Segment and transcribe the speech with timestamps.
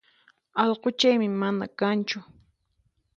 [0.61, 2.19] Allquchaymi mana kanchu